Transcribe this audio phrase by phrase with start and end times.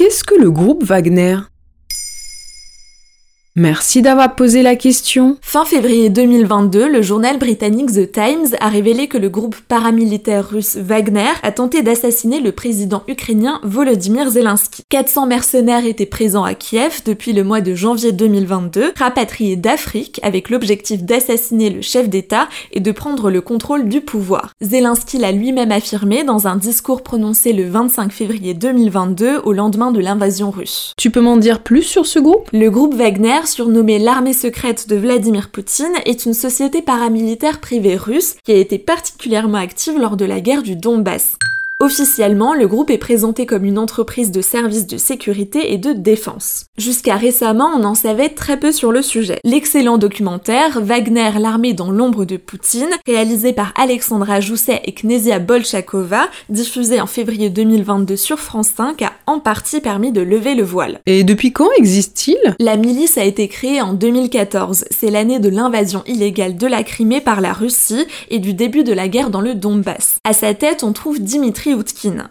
[0.00, 1.36] Qu'est-ce que le groupe Wagner?
[3.56, 5.36] Merci d'avoir posé la question.
[5.42, 10.76] Fin février 2022, le journal britannique The Times a révélé que le groupe paramilitaire russe
[10.76, 14.84] Wagner a tenté d'assassiner le président ukrainien Volodymyr Zelensky.
[14.88, 20.48] 400 mercenaires étaient présents à Kiev depuis le mois de janvier 2022, rapatriés d'Afrique avec
[20.48, 24.52] l'objectif d'assassiner le chef d'État et de prendre le contrôle du pouvoir.
[24.60, 29.98] Zelensky l'a lui-même affirmé dans un discours prononcé le 25 février 2022 au lendemain de
[29.98, 30.94] l'invasion russe.
[30.96, 32.48] Tu peux m'en dire plus sur ce groupe?
[32.52, 38.36] Le groupe Wagner surnommée l'armée secrète de Vladimir Poutine, est une société paramilitaire privée russe
[38.44, 41.36] qui a été particulièrement active lors de la guerre du Donbass.
[41.82, 46.66] Officiellement, le groupe est présenté comme une entreprise de services de sécurité et de défense.
[46.76, 49.38] Jusqu'à récemment, on en savait très peu sur le sujet.
[49.44, 56.28] L'excellent documentaire Wagner, l'armée dans l'ombre de Poutine, réalisé par Alexandra Jousset et Knezia Bolchakova,
[56.50, 61.00] diffusé en février 2022 sur France 5, a en partie permis de lever le voile.
[61.06, 62.56] Et depuis quand existe-t-il?
[62.58, 64.84] La milice a été créée en 2014.
[64.90, 68.92] C'est l'année de l'invasion illégale de la Crimée par la Russie et du début de
[68.92, 70.18] la guerre dans le Donbass.
[70.24, 71.69] À sa tête, on trouve Dimitri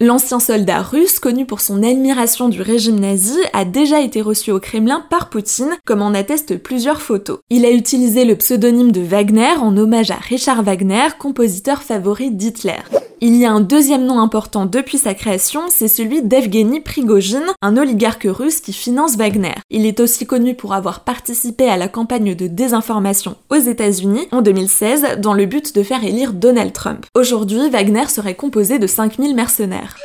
[0.00, 4.60] L'ancien soldat russe, connu pour son admiration du régime nazi, a déjà été reçu au
[4.60, 7.38] Kremlin par Poutine, comme en attestent plusieurs photos.
[7.50, 12.80] Il a utilisé le pseudonyme de Wagner en hommage à Richard Wagner, compositeur favori d'Hitler.
[13.20, 17.76] Il y a un deuxième nom important depuis sa création, c'est celui d'Evgeny Prigogine, un
[17.76, 19.54] oligarque russe qui finance Wagner.
[19.70, 24.40] Il est aussi connu pour avoir participé à la campagne de désinformation aux États-Unis en
[24.40, 27.06] 2016 dans le but de faire élire Donald Trump.
[27.16, 29.96] Aujourd'hui, Wagner serait composé de 5000 mercenaires.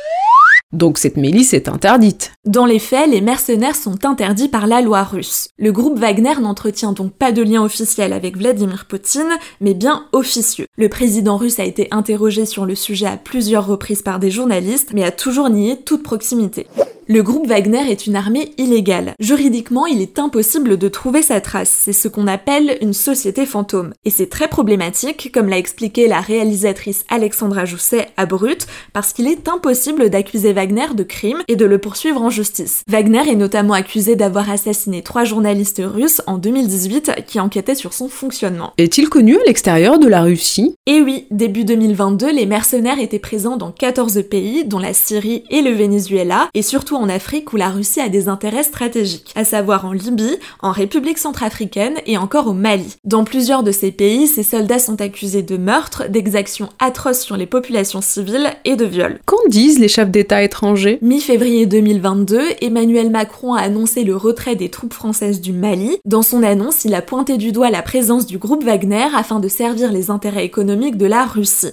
[0.74, 2.32] Donc cette milice est interdite.
[2.44, 5.48] Dans les faits, les mercenaires sont interdits par la loi russe.
[5.56, 10.66] Le groupe Wagner n'entretient donc pas de lien officiel avec Vladimir Poutine, mais bien officieux.
[10.76, 14.90] Le président russe a été interrogé sur le sujet à plusieurs reprises par des journalistes,
[14.92, 16.66] mais a toujours nié toute proximité.
[17.06, 19.12] Le groupe Wagner est une armée illégale.
[19.20, 21.68] Juridiquement, il est impossible de trouver sa trace.
[21.68, 23.92] C'est ce qu'on appelle une société fantôme.
[24.06, 29.28] Et c'est très problématique, comme l'a expliqué la réalisatrice Alexandra Jousset à Brut, parce qu'il
[29.28, 32.82] est impossible d'accuser Wagner de crime et de le poursuivre en justice.
[32.88, 38.08] Wagner est notamment accusé d'avoir assassiné trois journalistes russes en 2018 qui enquêtaient sur son
[38.08, 38.72] fonctionnement.
[38.78, 40.74] Est-il connu à l'extérieur de la Russie?
[40.86, 45.60] Eh oui, début 2022, les mercenaires étaient présents dans 14 pays, dont la Syrie et
[45.60, 49.84] le Venezuela, et surtout en Afrique où la Russie a des intérêts stratégiques, à savoir
[49.86, 52.96] en Libye, en République centrafricaine et encore au Mali.
[53.04, 57.46] Dans plusieurs de ces pays, ces soldats sont accusés de meurtres, d'exactions atroces sur les
[57.46, 59.20] populations civiles et de viols.
[59.26, 60.98] Qu'en disent les chefs d'État étrangers?
[61.02, 65.98] Mi-février 2022, Emmanuel Macron a annoncé le retrait des troupes françaises du Mali.
[66.04, 69.48] Dans son annonce, il a pointé du doigt la présence du groupe Wagner afin de
[69.48, 71.72] servir les intérêts économiques de la Russie.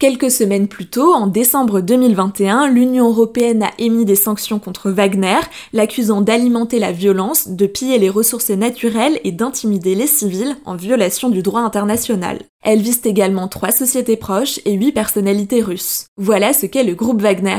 [0.00, 5.40] Quelques semaines plus tôt, en décembre 2021, l'Union européenne a émis des sanctions contre Wagner,
[5.72, 11.30] l'accusant d'alimenter la violence, de piller les ressources naturelles et d'intimider les civils en violation
[11.30, 12.42] du droit international.
[12.62, 16.06] Elle vise également trois sociétés proches et huit personnalités russes.
[16.16, 17.58] Voilà ce qu'est le groupe Wagner.